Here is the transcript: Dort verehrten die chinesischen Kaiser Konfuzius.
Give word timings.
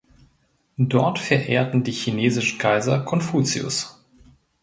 Dort 0.79 1.19
verehrten 1.19 1.83
die 1.83 1.91
chinesischen 1.91 2.57
Kaiser 2.57 3.01
Konfuzius. 3.01 4.03